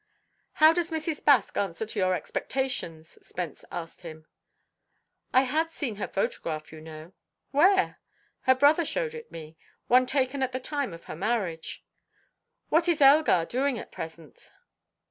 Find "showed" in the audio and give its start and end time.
8.83-9.13